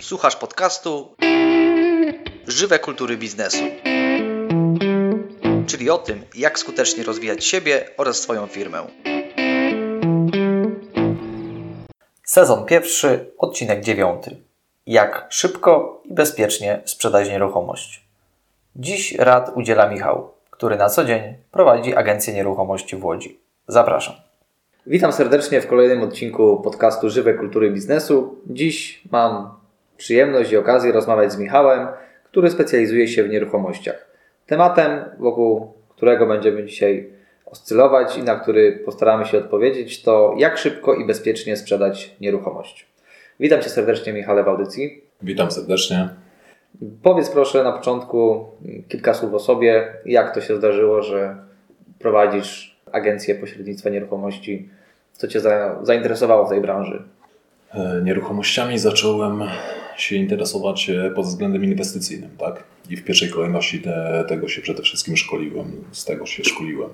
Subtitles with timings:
[0.00, 1.14] Słuchasz podcastu
[2.46, 3.64] Żywe kultury biznesu.
[5.66, 8.86] Czyli o tym, jak skutecznie rozwijać siebie oraz swoją firmę.
[12.24, 14.36] Sezon pierwszy, odcinek dziewiąty.
[14.86, 18.04] Jak szybko i bezpiecznie sprzedać nieruchomość.
[18.76, 23.40] Dziś rad udziela Michał, który na co dzień prowadzi agencję nieruchomości w Łodzi.
[23.68, 24.14] Zapraszam.
[24.86, 28.36] Witam serdecznie w kolejnym odcinku podcastu Żywe Kultury Biznesu.
[28.46, 29.57] Dziś mam
[29.98, 31.88] przyjemność i okazję rozmawiać z Michałem,
[32.24, 34.08] który specjalizuje się w nieruchomościach.
[34.46, 37.10] Tematem, wokół którego będziemy dzisiaj
[37.46, 42.86] oscylować i na który postaramy się odpowiedzieć, to jak szybko i bezpiecznie sprzedać nieruchomość.
[43.40, 45.02] Witam Cię serdecznie, Michale, w audycji.
[45.22, 46.08] Witam serdecznie.
[47.02, 48.46] Powiedz proszę na początku
[48.88, 51.36] kilka słów o sobie, jak to się zdarzyło, że
[51.98, 54.68] prowadzisz agencję pośrednictwa nieruchomości.
[55.12, 55.40] Co Cię
[55.82, 57.02] zainteresowało w tej branży?
[57.74, 59.42] E, nieruchomościami zacząłem
[60.00, 62.64] się interesować e, pod względem inwestycyjnym, tak?
[62.90, 66.90] I w pierwszej kolejności te, tego się przede wszystkim szkoliłem, z tego się szkoliłem.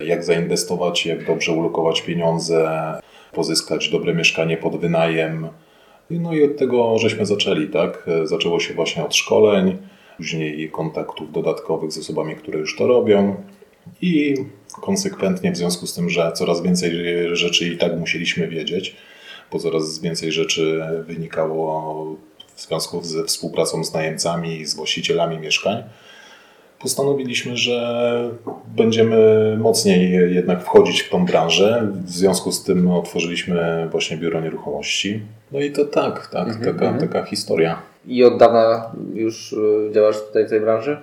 [0.00, 2.70] Jak zainwestować, jak dobrze ulokować pieniądze,
[3.32, 5.48] pozyskać dobre mieszkanie pod wynajem.
[6.10, 8.08] No i od tego żeśmy zaczęli, tak?
[8.08, 9.78] E, zaczęło się właśnie od szkoleń,
[10.16, 13.36] później kontaktów dodatkowych z osobami, które już to robią.
[14.02, 14.34] I
[14.80, 16.92] konsekwentnie w związku z tym, że coraz więcej
[17.32, 18.96] rzeczy i tak musieliśmy wiedzieć,
[19.52, 22.16] bo coraz więcej rzeczy wynikało
[22.60, 25.82] w związku ze współpracą z najemcami, z właścicielami mieszkań,
[26.78, 28.30] postanowiliśmy, że
[28.76, 29.16] będziemy
[29.60, 31.88] mocniej jednak wchodzić w tą branżę.
[32.04, 35.22] W związku z tym otworzyliśmy właśnie biuro nieruchomości.
[35.52, 37.08] No i to tak, tak, mhm, taka, mhm.
[37.08, 37.82] taka historia.
[38.06, 40.96] I od dawna już y, działasz tutaj w tej branży?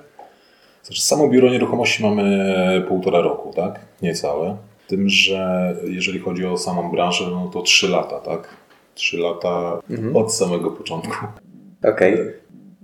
[0.83, 3.79] Znaczy, samo biuro nieruchomości mamy półtora roku, tak?
[4.01, 4.57] Niecałe.
[4.87, 8.47] Tym, że jeżeli chodzi o samą branżę, no to trzy lata, tak?
[8.95, 10.15] Trzy lata mhm.
[10.15, 11.15] od samego początku.
[11.83, 12.13] Okej.
[12.13, 12.33] Okay.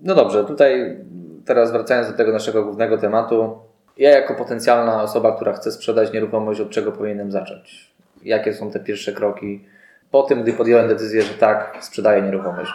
[0.04, 0.98] No dobrze, tutaj
[1.46, 3.58] teraz wracając do tego naszego głównego tematu.
[3.98, 7.94] Ja jako potencjalna osoba, która chce sprzedać nieruchomość, od czego powinienem zacząć?
[8.24, 9.66] Jakie są te pierwsze kroki
[10.12, 12.72] po tym, gdy podjąłem decyzję, że tak, sprzedaję nieruchomość?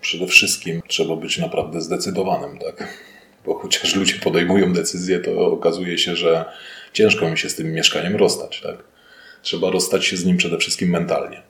[0.00, 2.88] Przede wszystkim trzeba być naprawdę zdecydowanym, tak?
[3.46, 6.44] Bo chociaż ludzie podejmują decyzję, to okazuje się, że
[6.92, 8.76] ciężko mi się z tym mieszkaniem rozstać, tak?
[9.42, 11.42] Trzeba rozstać się z nim przede wszystkim mentalnie.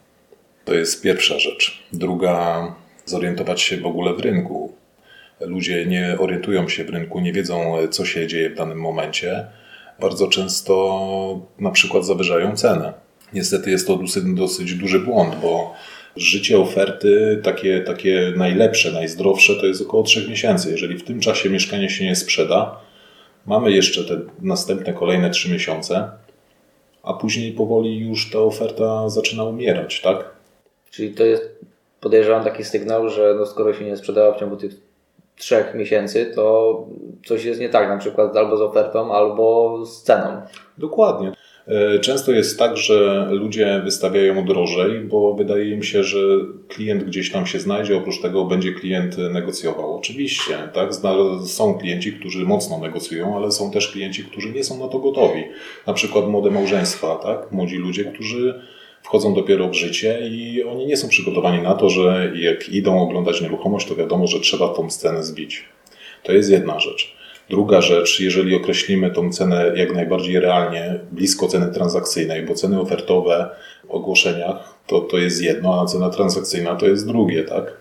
[0.65, 1.84] To jest pierwsza rzecz.
[1.93, 2.66] Druga,
[3.09, 4.73] zorientować się w ogóle w rynku.
[5.41, 9.47] Ludzie nie orientują się w rynku, nie wiedzą, co się dzieje w danym momencie.
[10.01, 12.93] Bardzo często na przykład zawyżają cenę.
[13.33, 15.75] Niestety jest to dosyć, dosyć duży błąd, bo
[16.17, 20.71] życie oferty, takie, takie najlepsze, najzdrowsze, to jest około 3 miesięcy.
[20.71, 22.81] Jeżeli w tym czasie mieszkanie się nie sprzeda,
[23.47, 26.11] mamy jeszcze te następne kolejne 3 miesiące,
[27.03, 30.31] a później powoli już ta oferta zaczyna umierać, tak?
[30.91, 31.58] Czyli to jest
[32.00, 34.72] podejrzewam taki sygnał, że no skoro się nie sprzedała w ciągu tych
[35.36, 36.86] trzech miesięcy, to
[37.26, 40.42] coś jest nie tak, na przykład albo z ofertą, albo z ceną.
[40.78, 41.32] Dokładnie.
[41.69, 46.19] E, często jest tak, że ludzie wystawiają drożej, bo wydaje im się, że
[46.69, 49.97] klient gdzieś tam się znajdzie, oprócz tego będzie klient negocjował.
[49.97, 50.91] Oczywiście, tak,
[51.47, 55.44] są klienci, którzy mocno negocjują, ale są też klienci, którzy nie są na to gotowi.
[55.86, 58.60] Na przykład młode małżeństwa, tak, młodzi ludzie, którzy
[59.09, 63.41] wchodzą dopiero w życie i oni nie są przygotowani na to, że jak idą oglądać
[63.41, 65.65] nieruchomość, to wiadomo, że trzeba tą cenę zbić.
[66.23, 67.17] To jest jedna rzecz.
[67.51, 73.51] Druga rzecz, jeżeli określimy tą cenę jak najbardziej realnie, blisko ceny transakcyjnej, bo ceny ofertowe
[73.85, 77.73] w ogłoszeniach to, to jest jedno, a cena transakcyjna to jest drugie, tak?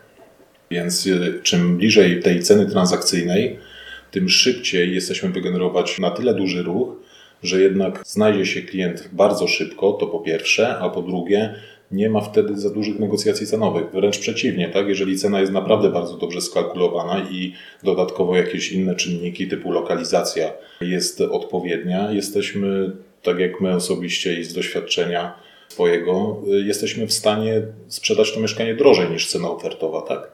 [0.71, 3.59] Więc y, czym bliżej tej ceny transakcyjnej,
[4.11, 7.06] tym szybciej jesteśmy wygenerować na tyle duży ruch,
[7.43, 11.55] że jednak znajdzie się klient bardzo szybko, to po pierwsze, a po drugie,
[11.91, 13.91] nie ma wtedy za dużych negocjacji cenowych.
[13.93, 14.87] Wręcz przeciwnie, tak?
[14.87, 17.53] jeżeli cena jest naprawdę bardzo dobrze skalkulowana i
[17.83, 22.91] dodatkowo jakieś inne czynniki typu lokalizacja jest odpowiednia, jesteśmy,
[23.23, 25.33] tak jak my osobiście i z doświadczenia
[25.67, 30.01] swojego, jesteśmy w stanie sprzedać to mieszkanie drożej niż cena ofertowa.
[30.01, 30.31] Tak?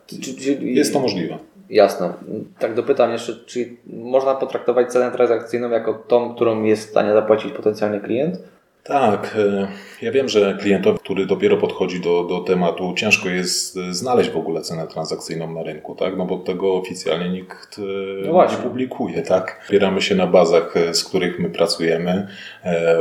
[0.59, 1.37] Jest to możliwe.
[1.69, 2.13] Jasne.
[2.59, 7.53] Tak dopytam jeszcze, czy można potraktować cenę transakcyjną jako tą, którą jest w stanie zapłacić
[7.53, 8.39] potencjalny klient?
[8.83, 9.67] Tak, e,
[10.01, 14.61] ja wiem, że klientowi, który dopiero podchodzi do, do tematu, ciężko jest znaleźć w ogóle
[14.61, 16.17] cenę transakcyjną na rynku, tak?
[16.17, 19.61] No bo tego oficjalnie nikt e, no nie publikuje, tak?
[19.69, 22.27] Opieramy się na bazach, e, z których my pracujemy.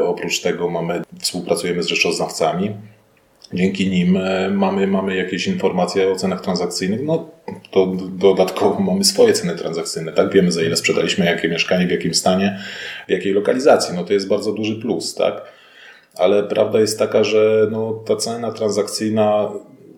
[0.05, 2.75] Oprócz tego mamy, współpracujemy z rzeczoznawcami,
[3.53, 7.03] Dzięki nim e, mamy, mamy jakieś informacje o cenach transakcyjnych.
[7.03, 7.31] No,
[7.71, 10.33] to dodatkowo mamy swoje ceny transakcyjne, tak?
[10.33, 12.59] Wiemy za ile sprzedaliśmy, jakie mieszkanie, w jakim stanie,
[13.09, 13.95] w jakiej lokalizacji.
[13.95, 15.43] No to jest bardzo duży plus, tak?
[16.15, 19.49] Ale prawda jest taka, że no, ta cena transakcyjna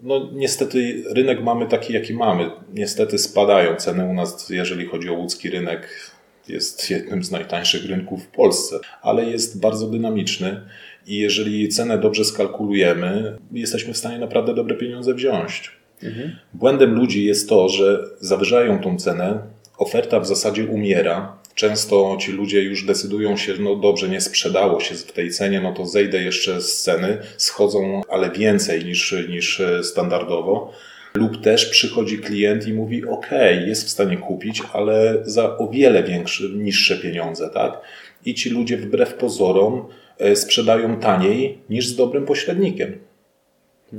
[0.05, 2.51] no niestety rynek mamy taki, jaki mamy.
[2.73, 6.11] Niestety spadają ceny u nas, jeżeli chodzi o łódzki rynek.
[6.49, 10.61] Jest jednym z najtańszych rynków w Polsce, ale jest bardzo dynamiczny
[11.07, 15.73] i jeżeli cenę dobrze skalkulujemy, jesteśmy w stanie naprawdę dobre pieniądze wziąć.
[16.03, 16.37] Mhm.
[16.55, 19.39] Błędem ludzi jest to, że zawyżają tą cenę,
[19.79, 21.39] oferta w zasadzie umiera.
[21.55, 25.73] Często ci ludzie już decydują się, no dobrze, nie sprzedało się w tej cenie, no
[25.73, 30.73] to zejdę jeszcze z ceny, schodzą, ale więcej niż, niż standardowo.
[31.15, 33.27] Lub też przychodzi klient i mówi: OK,
[33.67, 37.81] jest w stanie kupić, ale za o wiele większe, niższe pieniądze, tak?
[38.25, 39.87] I ci ludzie wbrew pozorom
[40.35, 42.99] sprzedają taniej niż z dobrym pośrednikiem.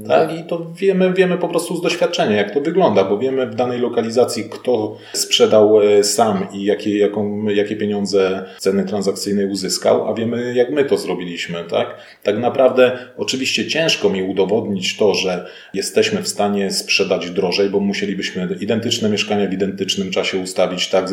[0.07, 0.39] Tak?
[0.39, 3.79] I to wiemy, wiemy po prostu z doświadczenia, jak to wygląda, bo wiemy w danej
[3.79, 10.53] lokalizacji, kto sprzedał e, sam i jakie, jaką, jakie pieniądze ceny transakcyjnej uzyskał, a wiemy,
[10.55, 11.63] jak my to zrobiliśmy.
[11.69, 11.95] Tak?
[12.23, 18.47] tak naprawdę, oczywiście ciężko mi udowodnić to, że jesteśmy w stanie sprzedać drożej, bo musielibyśmy
[18.59, 21.05] identyczne mieszkania w identycznym czasie ustawić, tak,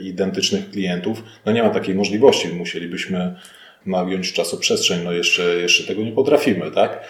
[0.00, 1.22] identycznych klientów.
[1.46, 3.34] No nie ma takiej możliwości, musielibyśmy
[3.86, 7.00] nagiąć czasoprzestrzeń, no jeszcze, jeszcze tego nie potrafimy, tak?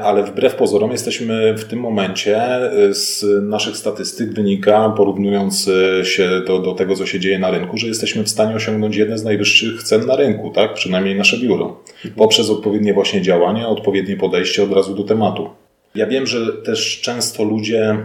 [0.00, 6.40] ale wbrew pozorom jesteśmy w tym momencie y, z naszych statystyk wynika, porównując y, się
[6.46, 9.24] do, do tego, co się dzieje na rynku, że jesteśmy w stanie osiągnąć jedne z
[9.24, 10.74] najwyższych cen na rynku, tak?
[10.74, 11.80] Przynajmniej nasze biuro.
[12.16, 15.50] Poprzez odpowiednie właśnie działania, odpowiednie podejście od razu do tematu.
[15.94, 17.98] Ja wiem, że też często ludzie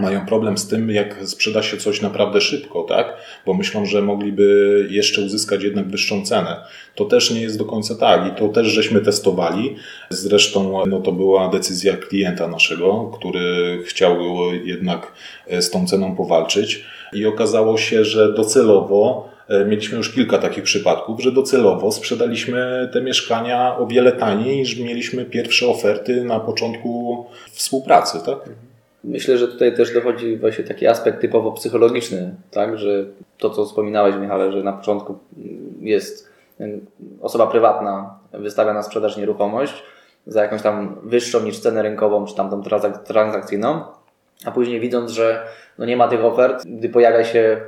[0.00, 3.16] mają problem z tym, jak sprzeda się coś naprawdę szybko, tak?
[3.46, 6.64] Bo myślą, że mogliby jeszcze uzyskać jednak wyższą cenę.
[6.94, 9.76] To też nie jest do końca tak i to też żeśmy testowali.
[10.10, 14.16] Zresztą no, to była decyzja klienta naszego, który chciał
[14.64, 15.12] jednak
[15.60, 21.22] z tą ceną powalczyć i okazało się, że docelowo e, Mieliśmy już kilka takich przypadków,
[21.22, 28.18] że docelowo sprzedaliśmy te mieszkania o wiele taniej niż mieliśmy pierwsze oferty na początku współpracy.
[28.26, 28.38] Tak?
[29.04, 33.04] Myślę, że tutaj też dochodzi właśnie taki aspekt typowo psychologiczny, tak, że
[33.38, 35.18] to, co wspominałeś, Michale, że na początku
[35.80, 36.32] jest
[37.20, 39.82] osoba prywatna wystawia na sprzedaż nieruchomość
[40.26, 42.62] za jakąś tam wyższą niż cenę rynkową, czy tam tą
[43.04, 43.84] transakcyjną,
[44.44, 45.46] a później widząc, że
[45.78, 47.60] no nie ma tych ofert, gdy pojawia się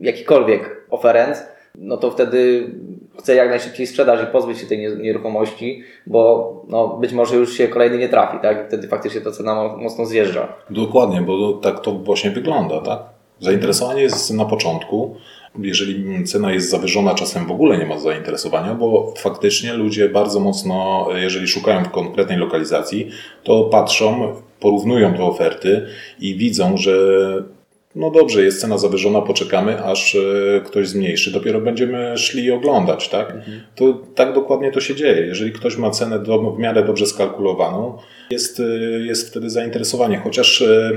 [0.00, 2.70] jakikolwiek oferent, no to wtedy
[3.18, 7.68] chce jak najszybciej sprzedać i pozbyć się tej nieruchomości, bo no, być może już się
[7.68, 8.64] kolejny nie trafi, tak?
[8.64, 10.48] I wtedy faktycznie ta cena mocno zjeżdża.
[10.70, 13.00] Dokładnie, bo tak to właśnie wygląda, tak?
[13.40, 15.16] Zainteresowanie jest na początku.
[15.58, 21.06] Jeżeli cena jest zawyżona, czasem w ogóle nie ma zainteresowania, bo faktycznie ludzie bardzo mocno,
[21.14, 23.10] jeżeli szukają w konkretnej lokalizacji,
[23.44, 25.86] to patrzą, porównują te oferty
[26.20, 26.92] i widzą, że
[27.96, 31.30] no dobrze, jest cena zawyżona, poczekamy, aż e, ktoś zmniejszy.
[31.30, 33.30] Dopiero będziemy szli oglądać, tak?
[33.30, 33.60] Mhm.
[33.74, 35.26] To tak dokładnie to się dzieje.
[35.26, 37.98] Jeżeli ktoś ma cenę do, w miarę dobrze skalkulowaną,
[38.30, 38.64] jest, e,
[39.06, 40.18] jest wtedy zainteresowanie.
[40.18, 40.90] Chociaż e,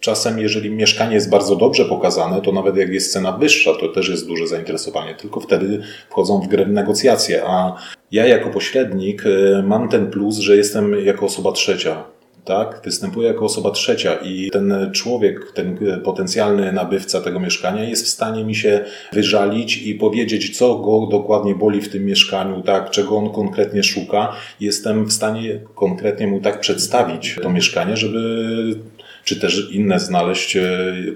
[0.00, 4.08] czasem, jeżeli mieszkanie jest bardzo dobrze pokazane, to nawet jak jest cena wyższa, to też
[4.08, 5.14] jest duże zainteresowanie.
[5.14, 7.42] Tylko wtedy wchodzą w grę negocjacje.
[7.46, 7.76] A
[8.12, 9.24] ja jako pośrednik
[9.64, 12.11] mam ten plus, że jestem jako osoba trzecia
[12.44, 18.08] tak, występuje jako osoba trzecia i ten człowiek, ten potencjalny nabywca tego mieszkania jest w
[18.08, 23.16] stanie mi się wyżalić i powiedzieć, co go dokładnie boli w tym mieszkaniu, tak, czego
[23.16, 24.32] on konkretnie szuka.
[24.60, 28.78] Jestem w stanie konkretnie mu tak przedstawić to mieszkanie, żeby
[29.24, 30.62] czy też inne znaleźć, e,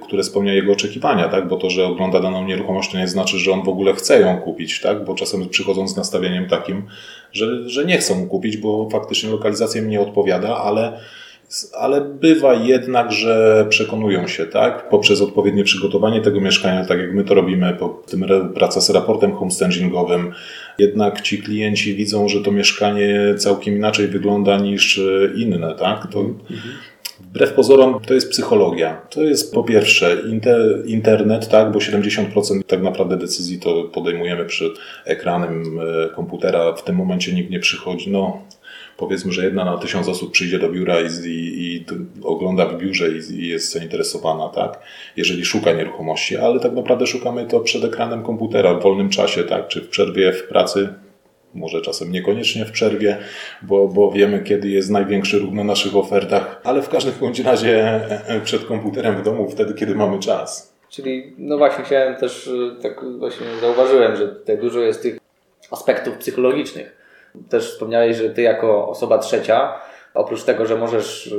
[0.03, 1.49] które spełnia jego oczekiwania, tak?
[1.49, 4.39] Bo to, że ogląda daną nieruchomość, to nie znaczy, że on w ogóle chce ją
[4.39, 5.05] kupić, tak?
[5.05, 6.83] Bo czasem przychodzą z nastawieniem takim,
[7.33, 11.01] że, że nie chcą kupić, bo faktycznie lokalizacja mi nie odpowiada, ale
[11.79, 17.25] ale bywa jednak, że przekonują się, tak, poprzez odpowiednie przygotowanie tego mieszkania, tak jak my
[17.25, 20.33] to robimy, po tym praca z raportem homestagingowym,
[20.79, 25.01] jednak ci klienci widzą, że to mieszkanie całkiem inaczej wygląda niż
[25.37, 26.75] inne, tak, to mhm.
[27.37, 29.03] Wbrew pozorom to jest psychologia.
[29.11, 34.73] To jest po pierwsze inter, internet, tak, bo 70% tak naprawdę decyzji to podejmujemy przed
[35.05, 36.73] ekranem e, komputera.
[36.73, 38.11] W tym momencie nikt nie przychodzi.
[38.11, 38.43] No,
[38.97, 41.85] powiedzmy, że jedna na tysiąc osób przyjdzie do biura i, i, i
[42.23, 44.79] ogląda w biurze i, i, jest zainteresowana, tak?
[45.17, 49.69] Jeżeli szuka nieruchomości, ale tak naprawdę szukamy to przed ekranem komputera w wolnym czasie, tak?
[49.69, 50.89] Czy w przerwie w pracy,
[51.55, 53.17] może czasem niekoniecznie w przerwie,
[53.63, 57.79] bo, bo wiemy, kiedy jest największy ruch na naszych ofertach, ale w każdym bądź razie
[57.85, 60.77] e, e, przed komputerem w domu, wtedy, kiedy mamy czas.
[60.89, 65.19] Czyli, no właśnie, chciałem też, e, tak właśnie zauważyłem, że tutaj dużo jest tych
[65.71, 66.97] aspektów psychologicznych.
[67.49, 69.73] Też wspomniałeś, że Ty jako osoba trzecia,
[70.15, 71.35] oprócz tego, że możesz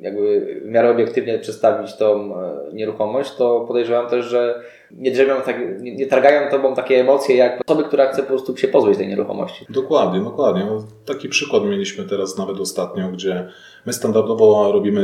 [0.00, 2.34] jakby w miarę obiektywnie przedstawić tą
[2.72, 7.60] nieruchomość, to podejrzewam też, że nie drzewią, tak, nie, nie targają tobą takie emocje jak
[7.66, 9.66] osoby, która chce po prostu się pozbyć tej nieruchomości.
[9.68, 10.64] Dokładnie, dokładnie.
[10.64, 13.48] No, taki przykład mieliśmy teraz nawet ostatnio, gdzie
[13.86, 15.02] my standardowo robimy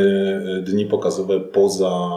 [0.59, 2.11] e, dni pokazowe poza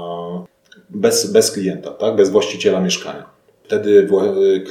[0.90, 2.16] bez, bez klienta, tak?
[2.16, 3.39] bez właściciela mieszkania.
[3.70, 4.08] Wtedy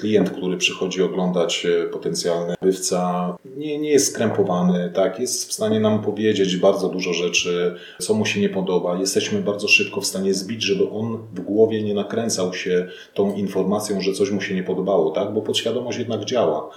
[0.00, 5.20] klient, który przychodzi oglądać e, potencjalny bywca, nie, nie jest skrępowany, tak?
[5.20, 8.96] jest w stanie nam powiedzieć bardzo dużo rzeczy, co mu się nie podoba.
[8.96, 14.00] Jesteśmy bardzo szybko w stanie zbić, żeby on w głowie nie nakręcał się tą informacją,
[14.00, 15.32] że coś mu się nie podobało, tak?
[15.32, 16.70] bo podświadomość jednak działa.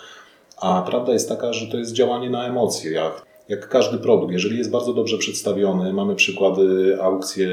[0.58, 4.72] A prawda jest taka, że to jest działanie na emocjach jak każdy produkt, jeżeli jest
[4.72, 7.50] bardzo dobrze przedstawiony, mamy przykłady, aukcje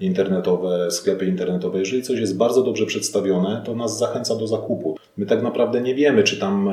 [0.00, 4.96] internetowe, sklepy internetowe, jeżeli coś jest bardzo dobrze przedstawione, to nas zachęca do zakupu.
[5.16, 6.72] My tak naprawdę nie wiemy, czy tam e,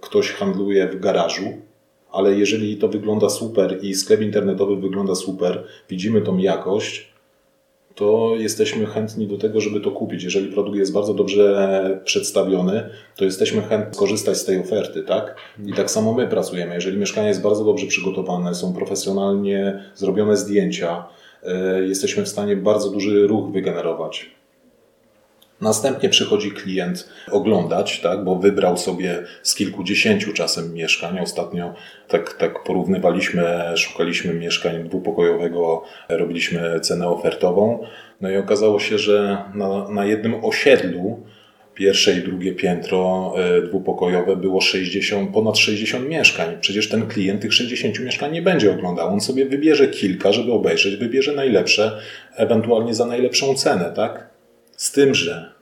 [0.00, 1.44] ktoś handluje w garażu,
[2.12, 7.09] ale jeżeli to wygląda super i sklep internetowy wygląda super, widzimy tą jakość,
[8.00, 10.24] to jesteśmy chętni do tego, żeby to kupić.
[10.24, 15.36] Jeżeli produkt jest bardzo dobrze przedstawiony, to jesteśmy chętni skorzystać z tej oferty, tak?
[15.66, 16.74] I tak samo my pracujemy.
[16.74, 21.04] Jeżeli mieszkanie jest bardzo dobrze przygotowane, są profesjonalnie zrobione zdjęcia,
[21.42, 24.30] e, jesteśmy w stanie bardzo duży ruch wygenerować.
[25.60, 31.18] Następnie przychodzi klient oglądać, tak, bo wybrał sobie z kilkudziesięciu czasem mieszkań.
[31.18, 31.74] Ostatnio
[32.08, 33.44] tak, tak porównywaliśmy,
[33.76, 37.86] szukaliśmy mieszkań dwupokojowego, robiliśmy cenę ofertową.
[38.20, 41.22] No i okazało się, że na, na jednym osiedlu
[41.74, 46.56] pierwsze i drugie piętro e, dwupokojowe było 60, ponad 60 mieszkań.
[46.60, 49.08] Przecież ten klient tych 60 mieszkań nie będzie oglądał.
[49.12, 52.00] On sobie wybierze kilka, żeby obejrzeć, wybierze najlepsze,
[52.36, 54.29] ewentualnie za najlepszą cenę, tak?
[54.80, 55.52] Z tym, że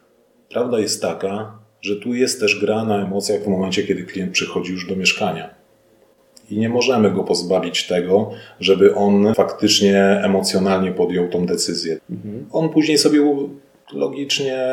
[0.50, 4.72] prawda jest taka, że tu jest też gra na emocjach w momencie, kiedy klient przychodzi
[4.72, 5.54] już do mieszkania.
[6.50, 11.98] I nie możemy go pozbawić tego, żeby on faktycznie emocjonalnie podjął tą decyzję.
[12.10, 12.46] Mhm.
[12.52, 13.46] On później sobie
[13.92, 14.68] logicznie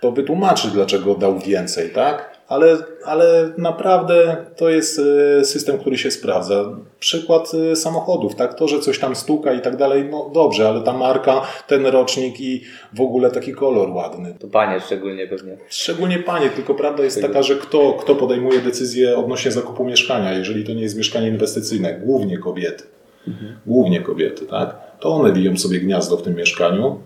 [0.00, 2.31] to wytłumaczy, dlaczego dał więcej, tak?
[2.52, 5.00] Ale, ale naprawdę to jest
[5.40, 6.64] e, system, który się sprawdza.
[6.98, 8.54] Przykład e, samochodów, tak?
[8.54, 12.40] To, że coś tam stuka i tak dalej, no dobrze, ale ta marka, ten rocznik
[12.40, 14.34] i w ogóle taki kolor ładny.
[14.38, 15.56] To panie szczególnie pewnie.
[15.68, 20.64] Szczególnie panie, tylko prawda jest taka, że kto, kto podejmuje decyzję odnośnie zakupu mieszkania, jeżeli
[20.64, 22.84] to nie jest mieszkanie inwestycyjne, głównie kobiety.
[23.28, 23.56] Mhm.
[23.66, 24.76] Głównie kobiety, tak?
[25.00, 27.00] To one wiją sobie gniazdo w tym mieszkaniu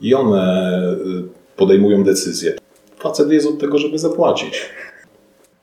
[0.00, 0.42] i one
[0.92, 2.54] e, podejmują decyzję.
[2.98, 4.68] Facet jest od tego, żeby zapłacić.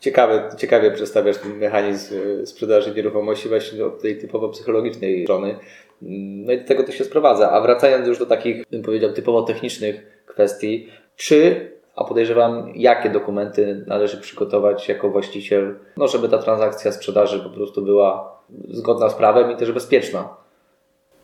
[0.05, 5.59] Ciekawe, ciekawie przedstawiasz ten mechanizm e, sprzedaży nieruchomości właśnie od tej typowo psychologicznej strony.
[6.01, 7.51] No i do tego to się sprowadza.
[7.51, 13.83] A wracając już do takich, bym powiedział, typowo technicznych kwestii, czy, a podejrzewam, jakie dokumenty
[13.87, 19.51] należy przygotować jako właściciel, no żeby ta transakcja sprzedaży po prostu była zgodna z prawem
[19.51, 20.29] i też bezpieczna?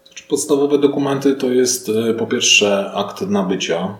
[0.05, 3.97] Znaczy, podstawowe dokumenty to jest e, po pierwsze akt nabycia,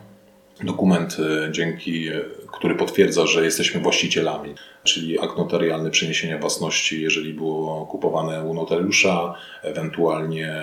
[0.64, 2.10] dokument, e, dzięki
[2.52, 9.36] który potwierdza, że jesteśmy właścicielami, czyli akt notarialny przeniesienia własności, jeżeli było kupowane u notariusza,
[9.64, 10.54] ewentualnie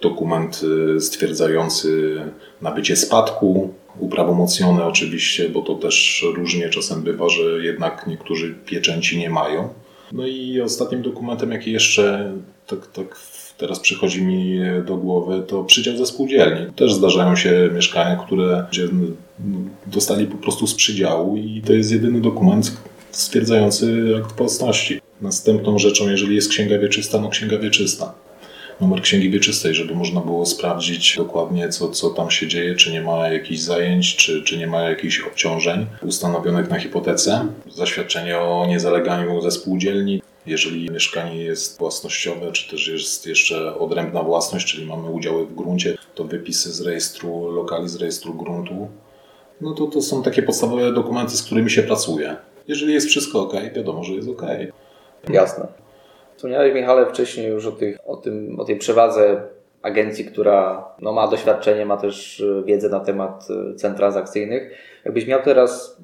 [0.00, 0.60] dokument
[0.96, 2.20] y, stwierdzający
[2.62, 9.30] nabycie spadku, uprawomocnione oczywiście, bo to też różnie czasem bywa, że jednak niektórzy pieczęci nie
[9.30, 9.68] mają.
[10.12, 12.32] No i ostatnim dokumentem, jaki jeszcze
[12.66, 13.16] tak, tak
[13.62, 16.72] teraz przychodzi mi do głowy, to przydział ze spółdzielni.
[16.72, 21.92] Też zdarzają się mieszkania, które gdzie no, dostali po prostu z przydziału i to jest
[21.92, 22.76] jedyny dokument
[23.10, 25.00] stwierdzający akt własności.
[25.20, 28.14] Następną rzeczą, jeżeli jest księga wieczysta, no księga wieczysta.
[28.80, 33.02] Numer księgi wieczystej, żeby można było sprawdzić dokładnie, co, co tam się dzieje, czy nie
[33.02, 37.46] ma jakichś zajęć, czy, czy nie ma jakichś obciążeń ustanowionych na hipotece.
[37.74, 44.66] Zaświadczenie o niezaleganiu ze spółdzielni, jeżeli mieszkanie jest własnościowe, czy też jest jeszcze odrębna własność,
[44.66, 48.88] czyli mamy udziały w gruncie, to wypisy z rejestru lokali, z rejestru gruntu,
[49.60, 52.36] no to to są takie podstawowe dokumenty, z którymi się pracuje.
[52.68, 54.42] Jeżeli jest wszystko ok, wiadomo, że jest ok.
[55.28, 55.66] Jasne.
[56.36, 59.42] Wspomniałeś, Michale, wcześniej już o, tych, o, tym, o tej przewadze
[59.82, 64.78] agencji, która no, ma doświadczenie, ma też e, wiedzę na temat e, cen transakcyjnych.
[65.04, 65.96] Jakbyś miał teraz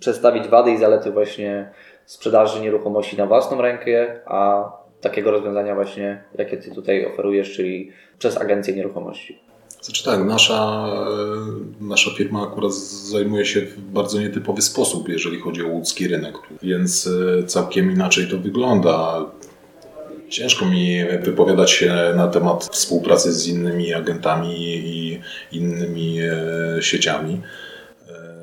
[0.00, 1.70] przedstawić wady i zalety właśnie
[2.06, 8.36] sprzedaży nieruchomości na własną rękę, a takiego rozwiązania właśnie, jakie Ty tutaj oferujesz, czyli przez
[8.36, 9.38] agencję nieruchomości.
[9.82, 10.86] Znaczy tak, nasza,
[11.80, 16.34] e, nasza firma akurat zajmuje się w bardzo nietypowy sposób, jeżeli chodzi o łódzki rynek,
[16.62, 17.08] więc
[17.40, 19.26] e, całkiem inaczej to wygląda.
[20.28, 25.20] Ciężko mi wypowiadać się na temat współpracy z innymi agentami i
[25.52, 26.32] innymi e,
[26.80, 27.40] sieciami.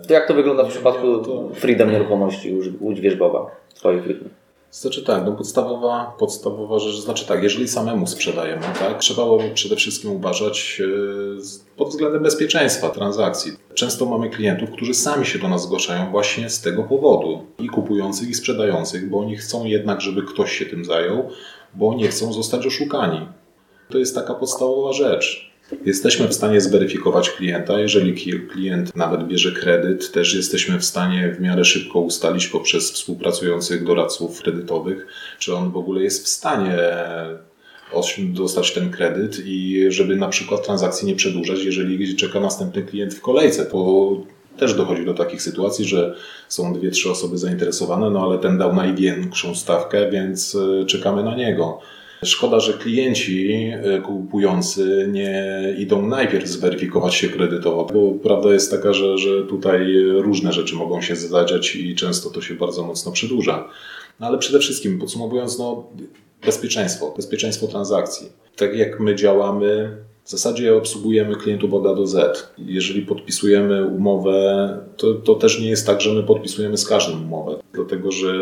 [0.10, 1.24] To jak to wygląda w przypadku
[1.54, 4.30] Freedom Nieruchomości, Łódź Wierzbowa, Twojej firmy?
[4.72, 9.24] Znaczy tak, no podstawowa, podstawowa rzecz, znaczy tak, jeżeli samemu sprzedajemy, tak, trzeba
[9.54, 13.52] przede wszystkim uważać e, pod względem bezpieczeństwa transakcji.
[13.74, 18.30] Często mamy klientów, którzy sami się do nas zgłaszają właśnie z tego powodu i kupujących
[18.30, 21.30] i sprzedających, bo oni chcą jednak, żeby ktoś się tym zajął,
[21.74, 23.28] bo nie chcą zostać oszukani.
[23.90, 25.49] To jest taka podstawowa rzecz.
[25.86, 27.80] Jesteśmy w stanie zweryfikować klienta.
[27.80, 28.14] Jeżeli
[28.48, 34.42] klient nawet bierze kredyt, też jesteśmy w stanie w miarę szybko ustalić poprzez współpracujących doradców
[34.42, 35.08] kredytowych,
[35.40, 36.78] czy on w ogóle jest w stanie
[38.20, 43.22] dostać ten kredyt i żeby na przykład transakcji nie przedłużać, jeżeli czeka następny klient w
[43.22, 44.12] kolejce, bo
[44.58, 46.16] też dochodzi do takich sytuacji, że
[46.48, 51.36] są dwie, trzy osoby zainteresowane, no ale ten dał największą stawkę, więc e, czekamy na
[51.36, 51.80] niego.
[52.24, 58.94] Szkoda, że klienci e, kupujący nie idą najpierw zweryfikować się kredytowo, bo prawda jest taka,
[58.94, 63.70] że, że tutaj różne rzeczy mogą się zdarzać i często to się bardzo mocno przedłuża.
[64.20, 65.88] No ale przede wszystkim, podsumowując, no,
[66.46, 68.30] bezpieczeństwo, bezpieczeństwo transakcji.
[68.56, 72.50] Tak jak my działamy, w zasadzie obsługujemy klientów od A do Z.
[72.58, 77.60] Jeżeli podpisujemy umowę, to, to też nie jest tak, że my podpisujemy z każdym umowę,
[77.74, 78.34] dlatego że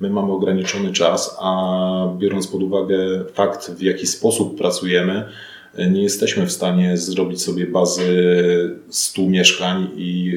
[0.00, 5.28] my mamy ograniczony czas, a biorąc pod uwagę fakt, w jaki sposób pracujemy,
[5.90, 8.06] nie jesteśmy w stanie zrobić sobie bazy
[8.88, 10.32] 100 mieszkań i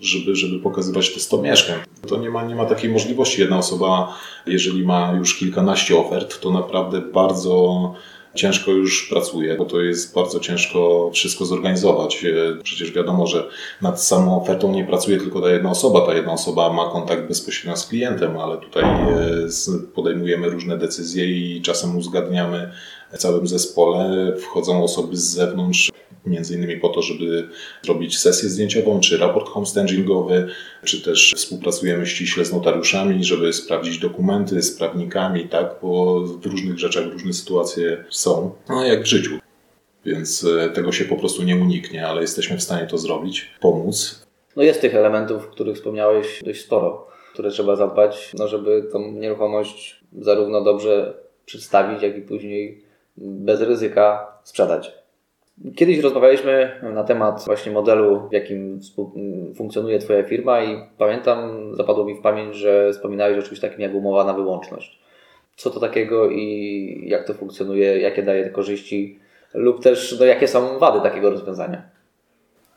[0.00, 1.78] żeby, żeby pokazywać te 100 mieszkań.
[2.08, 3.40] To nie ma, nie ma takiej możliwości.
[3.40, 7.94] Jedna osoba, jeżeli ma już kilkanaście ofert, to naprawdę bardzo
[8.34, 12.24] ciężko już pracuje, bo to jest bardzo ciężko wszystko zorganizować.
[12.24, 13.48] E, przecież wiadomo, że
[13.82, 16.06] nad samą ofertą nie pracuje tylko ta jedna osoba.
[16.06, 19.48] Ta jedna osoba ma kontakt bezpośrednio z klientem, ale tutaj e,
[19.94, 22.72] podejmujemy różne decyzje i czasem uzgadniamy
[23.12, 24.32] w całym zespole.
[24.38, 25.90] Wchodzą osoby z zewnątrz,
[26.26, 27.48] między innymi po to, żeby
[27.82, 30.48] zrobić sesję zdjęciową, czy raport homestagingowy,
[30.84, 36.78] czy też współpracujemy ściśle z notariuszami, żeby sprawdzić dokumenty z prawnikami, tak, bo w różnych
[36.78, 39.38] rzeczach różne sytuacje są, no jak w życiu.
[40.04, 44.26] Więc e, tego się po prostu nie uniknie, ale jesteśmy w stanie to zrobić, pomóc.
[44.56, 49.12] No jest tych elementów, o których wspomniałeś dość sporo, które trzeba zadbać, no żeby tą
[49.12, 51.14] nieruchomość zarówno dobrze
[51.46, 52.82] przedstawić, jak i później
[53.16, 54.99] bez ryzyka sprzedać.
[55.76, 58.80] Kiedyś rozmawialiśmy na temat właśnie modelu, w jakim
[59.56, 63.94] funkcjonuje Twoja firma i pamiętam, zapadło mi w pamięć, że wspominałeś o czymś takim jak
[63.94, 65.00] umowa na wyłączność.
[65.56, 69.18] Co to takiego i jak to funkcjonuje, jakie daje korzyści
[69.54, 71.82] lub też no, jakie są wady takiego rozwiązania?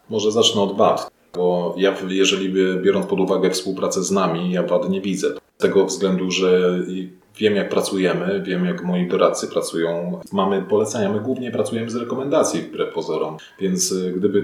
[0.10, 4.90] Może zacznę od wad, bo ja, jeżeli biorąc pod uwagę współpracę z nami, ja wad
[4.90, 5.28] nie widzę.
[5.58, 6.80] Z tego względu, że
[7.38, 10.20] Wiem, jak pracujemy, wiem, jak moi doradcy pracują.
[10.32, 14.44] Mamy polecenia, my głównie pracujemy z rekomendacji wbrew pozorom, więc y, gdyby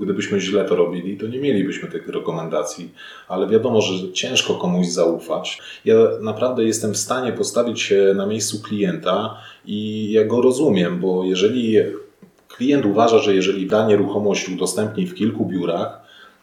[0.00, 2.94] gdybyśmy źle to robili, to nie mielibyśmy tych rekomendacji,
[3.28, 5.62] ale wiadomo, że ciężko komuś zaufać.
[5.84, 11.24] Ja naprawdę jestem w stanie postawić się na miejscu klienta i ja go rozumiem, bo
[11.24, 11.76] jeżeli
[12.48, 16.01] klient uważa, że jeżeli da nieruchomość udostępni w kilku biurach,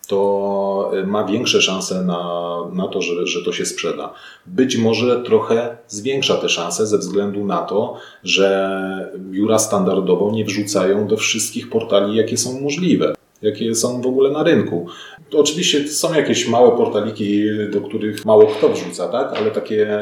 [0.09, 4.13] to y, ma większe szanse na, na to, że, że to się sprzeda.
[4.45, 11.07] Być może trochę zwiększa te szanse ze względu na to, że biura standardowo nie wrzucają
[11.07, 14.87] do wszystkich portali, jakie są możliwe, jakie są w ogóle na rynku.
[15.29, 17.43] To oczywiście są jakieś małe portaliki,
[17.73, 19.33] do których mało kto wrzuca, tak?
[19.37, 19.99] ale takie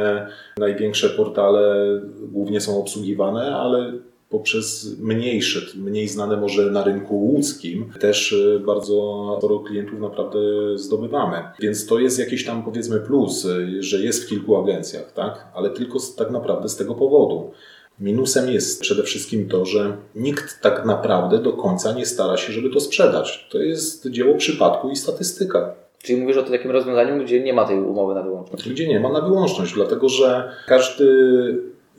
[0.58, 1.88] największe portale
[2.32, 3.94] głównie są obsługiwane, ale
[4.30, 10.40] poprzez mniejsze, mniej znane może na rynku łódzkim, też e, bardzo sporo klientów naprawdę
[10.76, 11.44] zdobywamy.
[11.60, 15.48] Więc to jest jakiś tam powiedzmy plus, e, że jest w kilku agencjach, tak?
[15.56, 17.52] ale tylko tak naprawdę z tego powodu.
[18.00, 22.70] Minusem jest przede wszystkim to, że nikt tak naprawdę do końca nie stara się, żeby
[22.70, 23.48] to sprzedać.
[23.52, 25.76] To jest dzieło przypadku i statystyka.
[26.04, 28.70] Czyli mówisz o takim rozwiązaniu, gdzie nie ma tej umowy na wyłączność?
[28.70, 31.08] Gdzie nie ma na wyłączność, dlatego że każdy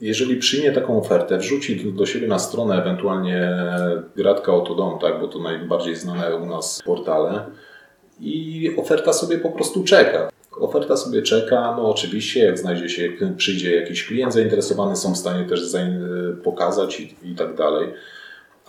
[0.01, 3.57] jeżeli przyjmie taką ofertę, wrzuci do siebie na stronę ewentualnie
[4.15, 7.45] Gratka Otodom, tak, bo to najbardziej znane u nas portale
[8.19, 10.29] i oferta sobie po prostu czeka.
[10.59, 15.45] Oferta sobie czeka, no oczywiście jak znajdzie się, przyjdzie jakiś klient zainteresowany, są w stanie
[15.45, 15.75] też
[16.43, 17.87] pokazać i, i tak dalej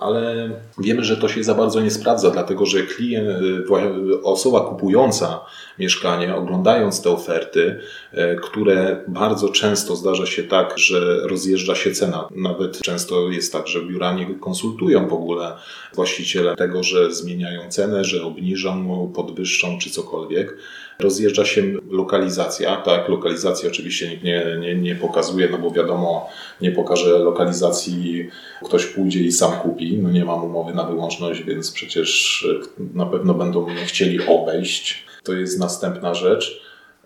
[0.00, 5.40] ale wiemy, że to się za bardzo nie sprawdza, dlatego że klient, y, osoba kupująca
[5.78, 7.80] mieszkanie, oglądając te oferty,
[8.14, 12.28] y, które bardzo często zdarza się tak, że rozjeżdża się cena.
[12.36, 15.52] Nawet często jest tak, że biura nie konsultują w ogóle
[15.94, 20.56] właściciela tego, że zmieniają cenę, że obniżą, podwyższą czy cokolwiek
[21.00, 22.76] rozjeżdża się lokalizacja.
[22.76, 26.28] Tak, lokalizacja oczywiście nikt nie, nie, nie pokazuje, no bo wiadomo,
[26.60, 28.28] nie pokaże lokalizacji,
[28.64, 29.98] ktoś pójdzie i sam kupi.
[29.98, 32.46] No nie mam umowy na wyłączność, więc przecież
[32.94, 35.04] na pewno będą mnie chcieli obejść.
[35.22, 36.60] To jest następna rzecz.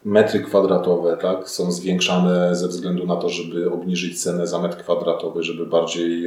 [0.04, 5.42] metry kwadratowe tak, są zwiększane ze względu na to, żeby obniżyć cenę za metr kwadratowy,
[5.42, 6.24] żeby bardziej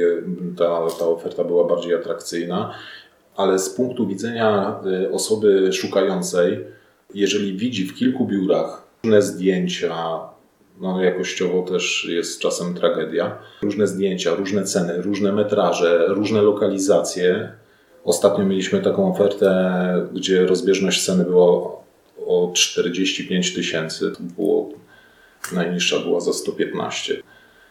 [0.56, 2.74] ta, ta oferta była bardziej atrakcyjna.
[3.36, 6.64] Ale z punktu widzenia y, osoby szukającej,
[7.14, 10.18] jeżeli widzi w kilku biurach różne zdjęcia,
[10.80, 17.52] no jakościowo też jest czasem tragedia, różne zdjęcia, różne ceny, różne metraże, różne lokalizacje.
[18.04, 21.46] Ostatnio mieliśmy taką ofertę, gdzie rozbieżność ceny była
[22.26, 24.12] o 45 tysięcy.
[24.20, 24.68] Było,
[25.52, 27.22] najniższa była za 115.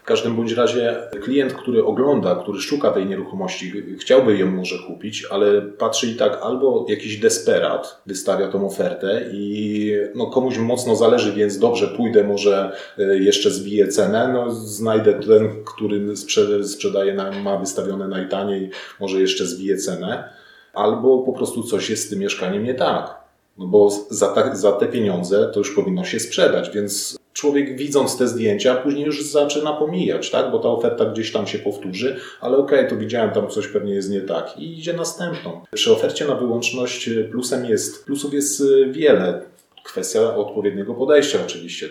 [0.08, 5.62] Każdym bądź razie klient, który ogląda, który szuka tej nieruchomości, chciałby ją może kupić, ale
[5.62, 11.60] patrzy i tak albo jakiś desperat wystawia tą ofertę i no komuś mocno zależy, więc
[11.60, 16.18] dobrze pójdę, może e, jeszcze zbiję cenę, no znajdę ten, który
[16.64, 20.30] sprzedaje, ma wystawione najtaniej, może jeszcze zbiję cenę,
[20.74, 23.16] albo po prostu coś jest z tym mieszkaniem nie tak.
[23.58, 28.18] No bo za, ta, za te pieniądze to już powinno się sprzedać, więc człowiek widząc
[28.18, 30.52] te zdjęcia później już zaczyna pomijać, tak?
[30.52, 33.94] bo ta oferta gdzieś tam się powtórzy, ale okej, okay, to widziałem tam coś pewnie
[33.94, 35.62] jest nie tak i idzie następną.
[35.74, 39.42] Przy ofercie na wyłączność plusem jest, plusów jest wiele.
[39.84, 41.90] Kwestia odpowiedniego podejścia oczywiście.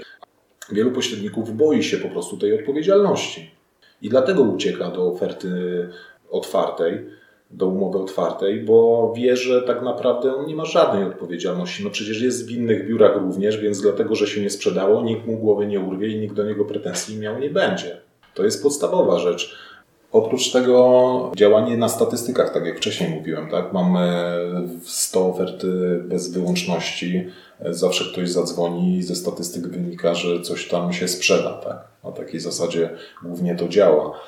[0.73, 3.51] Wielu pośredników boi się po prostu tej odpowiedzialności
[4.03, 5.49] i dlatego ucieka do oferty
[6.31, 7.07] otwartej
[7.57, 11.85] do umowy otwartej, bo wie, że tak naprawdę on nie ma żadnej odpowiedzialności.
[11.85, 15.37] No przecież jest w innych biurach również, więc dlatego, że się nie sprzedało, nikt mu
[15.37, 18.01] głowy nie urwie i nikt do niego pretensji miał nie będzie.
[18.35, 19.57] To jest podstawowa rzecz.
[20.16, 23.72] Oprócz tego działanie na statystykach, tak jak wcześniej mówiłem, tak?
[23.72, 24.33] Mamy
[24.83, 25.66] 100 ofert
[26.05, 27.26] bez wyłączności,
[27.61, 31.88] zawsze ktoś zadzwoni i ze statystyk wynika, że coś tam się sprzeda, tak?
[32.05, 32.90] Na takiej zasadzie
[33.22, 34.20] głównie to działa.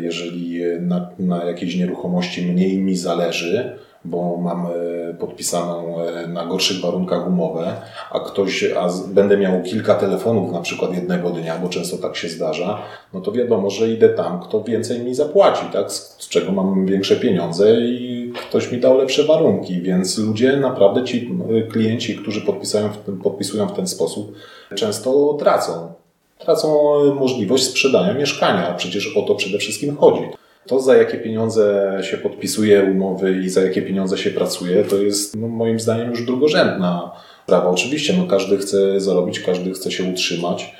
[0.00, 4.66] Jeżeli na, na jakiejś nieruchomości mniej mi zależy, bo mam
[5.14, 7.76] podpisaną e, na gorszych warunkach umowę,
[8.10, 12.28] a ktoś, a będę miał kilka telefonów na przykład jednego dnia, bo często tak się
[12.28, 15.92] zdarza, no to wiadomo, że idę tam, kto więcej mi zapłaci, tak?
[15.92, 21.30] Z czego mam większe pieniądze i ktoś mi dał lepsze warunki, więc ludzie, naprawdę ci
[21.50, 24.32] e, klienci, którzy podpisują w ten, podpisują w ten sposób,
[24.74, 25.92] często tracą.
[26.38, 30.22] Tracą e, możliwość sprzedania mieszkania, a przecież o to przede wszystkim chodzi.
[30.66, 35.36] To, za jakie pieniądze się podpisuje umowy i za jakie pieniądze się pracuje, to jest
[35.36, 37.12] no, moim zdaniem już drugorzędna
[37.44, 37.70] sprawa.
[37.70, 40.74] Oczywiście, no, każdy chce zarobić, każdy chce się utrzymać.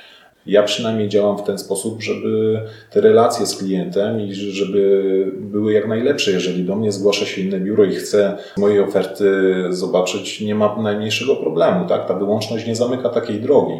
[0.45, 5.87] Ja przynajmniej działam w ten sposób, żeby te relacje z klientem i żeby były jak
[5.87, 6.31] najlepsze.
[6.31, 11.35] Jeżeli do mnie zgłasza się inne biuro i chce mojej oferty zobaczyć, nie ma najmniejszego
[11.35, 11.87] problemu.
[11.87, 12.07] Tak?
[12.07, 13.73] Ta wyłączność nie zamyka takiej drogi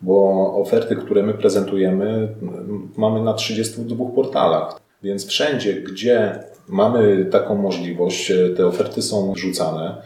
[0.00, 2.28] bo oferty, które my prezentujemy,
[2.96, 4.85] mamy na 32 portalach.
[5.02, 10.02] Więc wszędzie, gdzie mamy taką możliwość, te oferty są rzucane.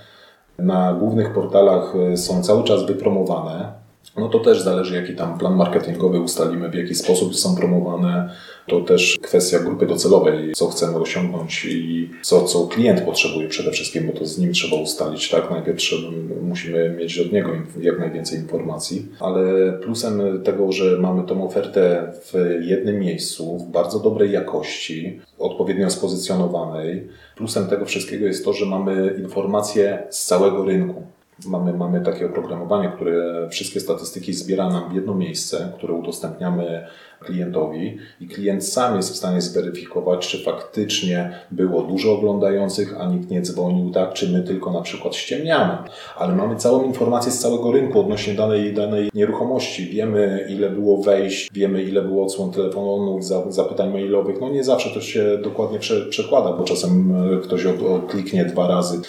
[0.59, 3.80] Na głównych portalach są cały czas wypromowane.
[4.17, 8.31] No to też zależy, jaki tam plan marketingowy ustalimy, w jaki sposób są promowane.
[8.67, 14.07] To też kwestia grupy docelowej, co chcemy osiągnąć i co, co klient potrzebuje przede wszystkim,
[14.07, 15.51] bo to z nim trzeba ustalić, tak?
[15.51, 16.09] Najpierw trzeba,
[16.43, 22.59] musimy mieć od niego jak najwięcej informacji, ale plusem tego, że mamy tą ofertę w
[22.61, 29.15] jednym miejscu, w bardzo dobrej jakości, odpowiednio spozycjonowanej, plusem tego wszystkiego jest to, że mamy
[29.19, 31.03] informacje z całego rynku.
[31.47, 36.87] Mamy, mamy takie oprogramowanie, które wszystkie statystyki zbiera nam w jedno miejsce, które udostępniamy
[37.21, 43.31] klientowi i klient sam jest w stanie zweryfikować, czy faktycznie było dużo oglądających, a nikt
[43.31, 45.79] nie dzwonił, tak, czy my tylko na przykład ściemniamy.
[46.17, 49.87] Ale mamy całą informację z całego rynku odnośnie danej, danej nieruchomości.
[49.87, 54.41] Wiemy, ile było wejść, wiemy, ile było odsłon telefonów, zapytań mailowych.
[54.41, 55.79] No nie zawsze to się dokładnie
[56.11, 57.65] przekłada, bo czasem ktoś
[58.09, 59.01] kliknie dwa razy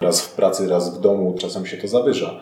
[0.00, 2.40] raz w pracy, raz w domu, czasem się to zawyża.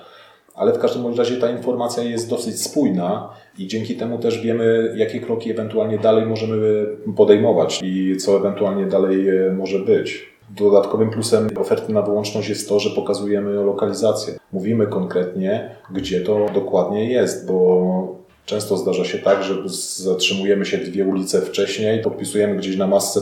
[0.54, 5.20] Ale w każdym razie ta informacja jest dosyć spójna i dzięki temu też wiemy, jakie
[5.20, 6.86] kroki ewentualnie dalej możemy
[7.16, 10.34] podejmować i co ewentualnie dalej e, może być.
[10.50, 14.34] Dodatkowym plusem oferty na wyłączność jest to, że pokazujemy lokalizację.
[14.52, 19.54] Mówimy konkretnie, gdzie to dokładnie jest, bo Często zdarza się tak, że
[20.02, 23.20] zatrzymujemy się dwie ulice wcześniej, podpisujemy gdzieś na masce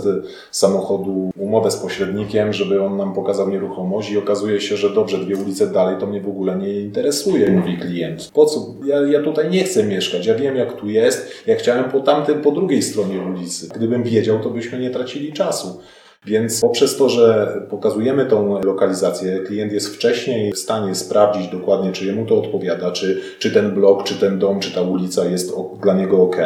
[0.50, 5.36] samochodu umowę z pośrednikiem, żeby on nam pokazał nieruchomość i okazuje się, że dobrze, dwie
[5.36, 8.30] ulice dalej to mnie w ogóle nie interesuje, mówi klient.
[8.34, 8.74] Po co?
[8.86, 12.40] Ja, ja tutaj nie chcę mieszkać, ja wiem jak tu jest, ja chciałem po tamtym,
[12.40, 13.68] po drugiej stronie ulicy.
[13.74, 15.80] Gdybym wiedział, to byśmy nie tracili czasu.
[16.26, 22.06] Więc poprzez to, że pokazujemy tą lokalizację, klient jest wcześniej w stanie sprawdzić dokładnie, czy
[22.06, 25.94] jemu to odpowiada, czy, czy ten blok, czy ten dom, czy ta ulica jest dla
[25.94, 26.36] niego ok.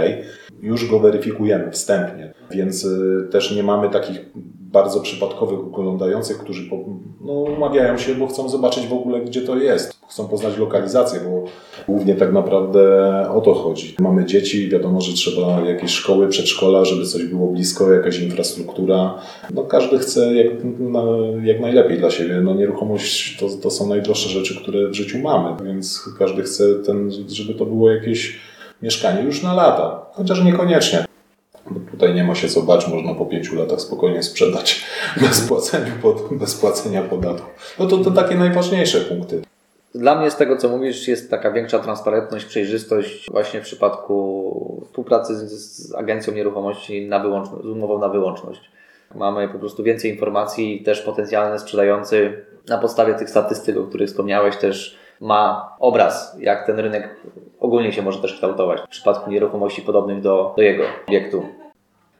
[0.60, 4.24] Już go weryfikujemy wstępnie, więc y, też nie mamy takich
[4.72, 6.70] bardzo przypadkowych oglądających, którzy
[7.20, 10.00] no, umawiają się, bo chcą zobaczyć w ogóle, gdzie to jest.
[10.08, 11.44] Chcą poznać lokalizację, bo
[11.88, 12.80] głównie tak naprawdę
[13.30, 13.94] o to chodzi.
[13.98, 19.14] Mamy dzieci, wiadomo, że trzeba jakieś szkoły, przedszkola, żeby coś było blisko, jakaś infrastruktura.
[19.54, 20.46] No, każdy chce jak,
[21.42, 22.40] jak najlepiej dla siebie.
[22.40, 27.10] No, nieruchomość to, to są najdroższe rzeczy, które w życiu mamy, więc każdy chce, ten,
[27.28, 28.40] żeby to było jakieś
[28.82, 31.04] mieszkanie już na lata, chociaż niekoniecznie.
[31.90, 34.84] Tutaj nie ma się co bać, można po pięciu latach spokojnie sprzedać
[35.22, 35.92] bez płacenia,
[36.30, 37.50] bez płacenia podatku.
[37.78, 39.42] No to, to takie najważniejsze punkty.
[39.94, 45.36] Dla mnie z tego, co mówisz, jest taka większa transparentność, przejrzystość właśnie w przypadku współpracy
[45.36, 47.22] z, z agencją nieruchomości na
[47.62, 48.70] z umową na wyłączność.
[49.14, 54.56] Mamy po prostu więcej informacji, też potencjalny sprzedający na podstawie tych statystyk, o których wspomniałeś,
[54.56, 57.16] też ma obraz, jak ten rynek
[57.60, 61.42] ogólnie się może też kształtować w przypadku nieruchomości podobnych do, do jego obiektu.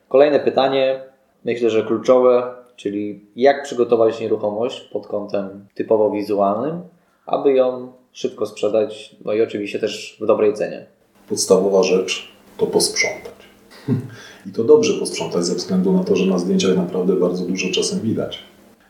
[0.09, 1.01] Kolejne pytanie,
[1.45, 6.81] myślę, że kluczowe, czyli jak przygotować nieruchomość pod kątem typowo wizualnym,
[7.27, 10.87] aby ją szybko sprzedać, no i oczywiście też w dobrej cenie.
[11.29, 13.33] Podstawowa rzecz to posprzątać.
[14.47, 18.01] I to dobrze posprzątać ze względu na to, że na zdjęciach naprawdę bardzo dużo czasem
[18.01, 18.39] widać.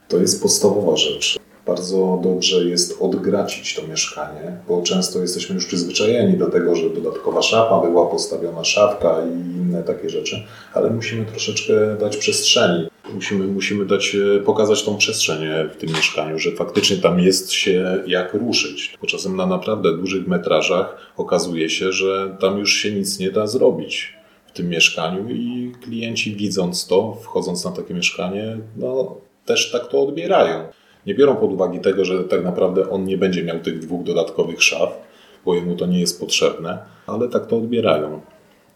[0.09, 1.39] To jest podstawowa rzecz.
[1.67, 7.43] Bardzo dobrze jest odgracić to mieszkanie, bo często jesteśmy już przyzwyczajeni do tego, że dodatkowa
[7.43, 10.43] szafa była postawiona szafka i inne takie rzeczy,
[10.75, 12.89] ale musimy troszeczkę dać przestrzeni.
[13.15, 15.39] Musimy, musimy dać, e, pokazać tą przestrzeń
[15.75, 18.99] w tym mieszkaniu, że faktycznie tam jest się jak ruszyć.
[19.01, 23.47] Bo czasem na naprawdę dużych metrażach okazuje się, że tam już się nic nie da
[23.47, 24.15] zrobić
[24.47, 30.03] w tym mieszkaniu i klienci widząc to, wchodząc na takie mieszkanie, no też tak to
[30.03, 30.69] odbierają
[31.07, 34.63] nie biorą pod uwagę tego, że tak naprawdę on nie będzie miał tych dwóch dodatkowych
[34.63, 34.99] szaf,
[35.45, 38.21] bo jemu to nie jest potrzebne, ale tak to odbierają.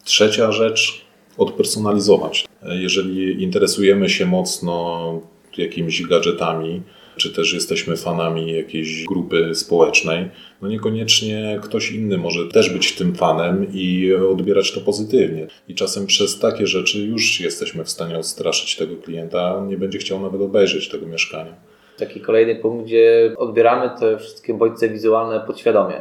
[0.05, 1.05] Trzecia rzecz,
[1.39, 2.47] odpersonalizować.
[2.63, 5.21] Jeżeli interesujemy się mocno
[5.57, 6.83] jakimiś gadżetami,
[7.17, 10.29] czy też jesteśmy fanami jakiejś grupy społecznej,
[10.63, 15.47] no niekoniecznie ktoś inny może też być tym fanem i odbierać to pozytywnie.
[15.69, 20.21] I czasem przez takie rzeczy już jesteśmy w stanie odstraszyć tego klienta, nie będzie chciał
[20.21, 21.70] nawet obejrzeć tego mieszkania
[22.01, 26.01] taki kolejny punkt, gdzie odbieramy te wszystkie bodźce wizualne podświadomie.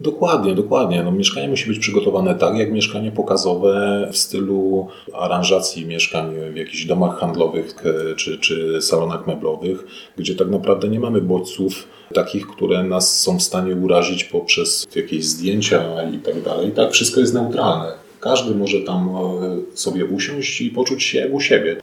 [0.00, 1.02] Dokładnie, dokładnie.
[1.02, 6.84] No, mieszkanie musi być przygotowane tak, jak mieszkanie pokazowe w stylu aranżacji mieszkań w jakichś
[6.84, 7.74] domach handlowych
[8.16, 9.84] czy, czy salonach meblowych,
[10.16, 15.24] gdzie tak naprawdę nie mamy bodźców takich, które nas są w stanie urazić poprzez jakieś
[15.24, 16.70] zdjęcia i tak dalej.
[16.70, 17.92] Tak, wszystko jest neutralne.
[18.20, 21.76] Każdy może tam e, sobie usiąść i poczuć się jak u siebie.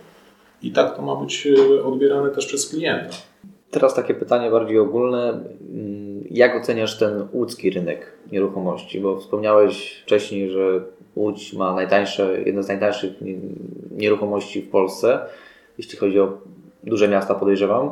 [0.62, 3.16] I tak to ma być e, odbierane też przez klienta.
[3.72, 5.30] Teraz takie pytanie bardziej ogólne.
[5.30, 9.00] Mm, jak oceniasz ten łódzki rynek nieruchomości?
[9.00, 10.82] Bo wspomniałeś wcześniej, że
[11.16, 13.12] Łódź ma najtańsze, jedne z najtańszych
[13.92, 15.20] nieruchomości w Polsce,
[15.78, 16.38] jeśli chodzi o
[16.84, 17.92] duże miasta, podejrzewam.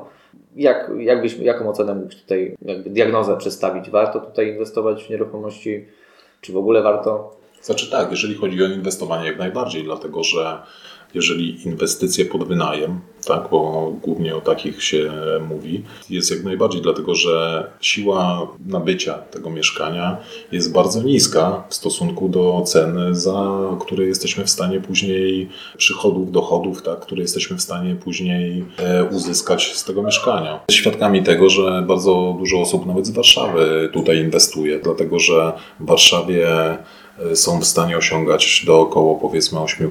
[0.56, 3.90] Jak, jak byś, jaką ocenę mógłbyś tutaj, jakby diagnozę przedstawić?
[3.90, 5.86] Warto tutaj inwestować w nieruchomości?
[6.42, 7.36] Czy w ogóle warto?
[7.62, 10.58] Znaczy tak, jeżeli chodzi o inwestowanie, jak najbardziej, dlatego że
[11.14, 15.12] jeżeli inwestycje pod wynajem, tak, bo głównie o takich się
[15.50, 20.18] mówi, jest jak najbardziej, dlatego że siła nabycia tego mieszkania
[20.52, 26.82] jest bardzo niska w stosunku do ceny, za które jesteśmy w stanie później przychodów, dochodów,
[26.82, 30.60] tak, które jesteśmy w stanie później e, uzyskać z tego mieszkania.
[30.72, 36.48] Świadkami tego, że bardzo dużo osób nawet z Warszawy tutaj inwestuje, dlatego że w Warszawie
[37.34, 39.90] są w stanie osiągać do około powiedzmy 8%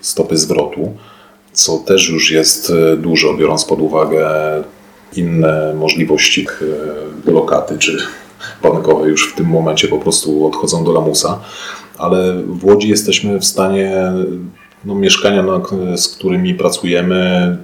[0.00, 0.92] stopy zwrotu,
[1.52, 4.28] co też już jest e, dużo, biorąc pod uwagę
[5.16, 6.46] inne możliwości
[7.26, 7.98] e, lokaty czy
[8.62, 11.40] bankowe już w tym momencie po prostu odchodzą do lamusa,
[11.98, 14.12] ale w Łodzi jesteśmy w stanie
[14.84, 15.44] no, mieszkania,
[15.96, 17.56] z którymi pracujemy,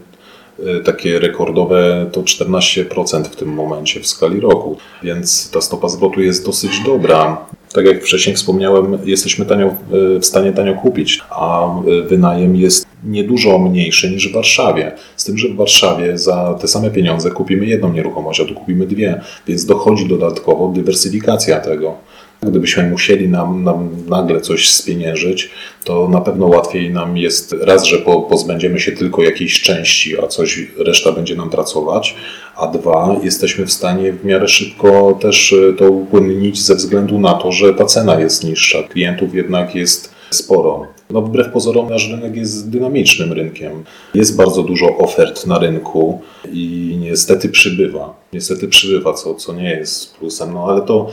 [0.85, 6.46] takie rekordowe to 14% w tym momencie w skali roku, więc ta stopa zwrotu jest
[6.46, 12.02] dosyć dobra tak jak wcześniej wspomniałem, jesteśmy tanio, e, w stanie tanio kupić, a e,
[12.02, 14.92] wynajem jest niedużo mniejszy niż w Warszawie.
[15.16, 18.86] Z tym, że w Warszawie za te same pieniądze kupimy jedną nieruchomość, a tu kupimy
[18.86, 21.94] dwie, więc dochodzi dodatkowo dywersyfikacja tego.
[22.42, 25.50] Gdybyśmy musieli nam, nam, nagle coś spieniężyć,
[25.84, 30.26] to na pewno łatwiej nam jest raz, że po, pozbędziemy się tylko jakiejś części, a
[30.26, 32.14] coś reszta będzie nam pracować,
[32.56, 37.34] a dwa, jesteśmy w stanie w miarę szybko też e, to upłynnić ze względu na
[37.34, 38.82] to, że ta cena jest niższa.
[38.82, 40.86] Klientów jednak jest sporo.
[41.10, 43.84] No, wbrew pozorom nasz rynek jest dynamicznym rynkiem.
[44.14, 46.20] Jest bardzo dużo ofert na rynku
[46.52, 48.14] i niestety przybywa.
[48.32, 51.10] Niestety przybywa, co, co nie jest plusem, no ale to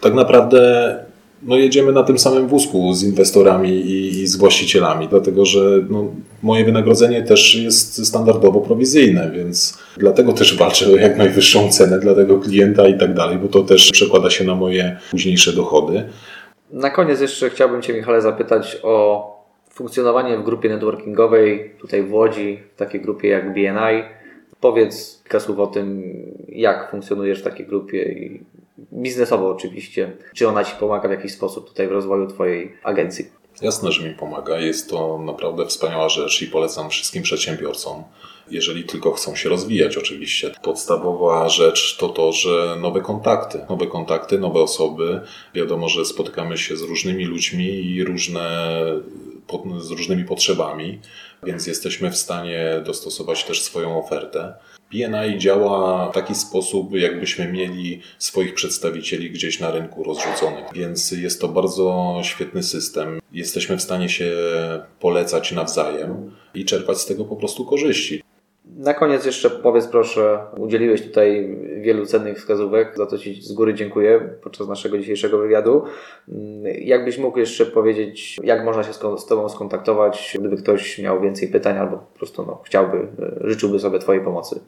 [0.00, 0.94] tak naprawdę
[1.42, 6.04] no jedziemy na tym samym wózku z inwestorami i, i z właścicielami, dlatego że no,
[6.42, 12.14] moje wynagrodzenie też jest standardowo prowizyjne, więc dlatego też walczę o jak najwyższą cenę dla
[12.14, 16.04] tego klienta i tak dalej, bo to też przekłada się na moje późniejsze dochody.
[16.70, 19.26] Na koniec jeszcze chciałbym Cię, Michale, zapytać o
[19.70, 24.02] funkcjonowanie w grupie networkingowej tutaj w Łodzi, w takiej grupie jak BNI.
[24.60, 26.02] Powiedz kilka słów o tym,
[26.48, 28.44] jak funkcjonujesz w takiej grupie i
[28.92, 30.12] biznesowo oczywiście.
[30.34, 33.30] Czy ona Ci pomaga w jakiś sposób tutaj w rozwoju Twojej agencji?
[33.62, 34.58] Jasne, że mi pomaga.
[34.58, 38.04] Jest to naprawdę wspaniała rzecz i polecam wszystkim przedsiębiorcom,
[38.50, 40.50] jeżeli tylko chcą się rozwijać oczywiście.
[40.62, 45.20] Podstawowa rzecz to to, że nowe kontakty, nowe kontakty, nowe osoby.
[45.54, 48.70] Wiadomo, że spotykamy się z różnymi ludźmi i różne,
[49.78, 51.00] z różnymi potrzebami,
[51.42, 54.54] więc jesteśmy w stanie dostosować też swoją ofertę.
[54.90, 61.40] BNI działa w taki sposób, jakbyśmy mieli swoich przedstawicieli gdzieś na rynku rozrzuconych, więc jest
[61.40, 63.20] to bardzo świetny system.
[63.32, 64.32] Jesteśmy w stanie się
[65.00, 68.22] polecać nawzajem i czerpać z tego po prostu korzyści.
[68.66, 73.74] Na koniec jeszcze powiedz proszę, udzieliłeś tutaj wielu cennych wskazówek, za to Ci z góry
[73.74, 75.84] dziękuję podczas naszego dzisiejszego wywiadu.
[76.80, 81.78] Jakbyś mógł jeszcze powiedzieć, jak można się z Tobą skontaktować, gdyby ktoś miał więcej pytań
[81.78, 83.08] albo po prostu no, chciałby,
[83.44, 84.60] życzyłby sobie Twojej pomocy?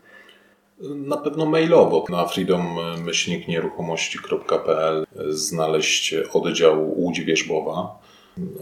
[0.81, 7.99] Na pewno mailowo na freedom-nieruchomości.pl znaleźć oddział Łódź Wierzbowa.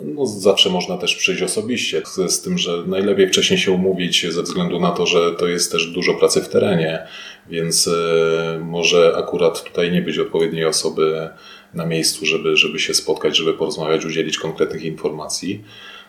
[0.05, 4.81] No, zawsze można też przyjść osobiście, z tym, że najlepiej wcześniej się umówić, ze względu
[4.81, 7.07] na to, że to jest też dużo pracy w terenie,
[7.51, 11.29] więc e, może akurat tutaj nie być odpowiedniej osoby
[11.75, 15.65] na miejscu, żeby, żeby się spotkać, żeby porozmawiać, udzielić konkretnych informacji.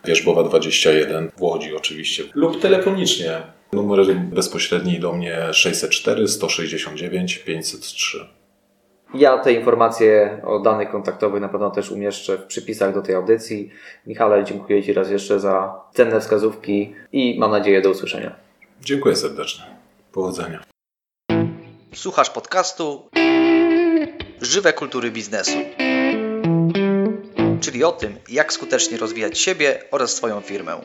[0.05, 2.23] Wierzbowa 21 w Łodzi oczywiście.
[2.33, 3.41] Lub telefonicznie.
[3.73, 8.36] Numer bezpośredni do mnie 604 169 503.
[9.13, 13.69] Ja te informacje o danych kontaktowych na pewno też umieszczę w przypisach do tej audycji.
[14.07, 18.35] Michale, dziękuję Ci raz jeszcze za cenne wskazówki i mam nadzieję do usłyszenia.
[18.81, 19.65] Dziękuję serdecznie.
[20.11, 20.63] Powodzenia.
[21.93, 23.09] Słuchasz podcastu
[24.41, 25.57] Żywe kultury biznesu.
[27.61, 30.81] Czyli o tym, jak skutecznie rozwijać siebie oraz swoją firmę.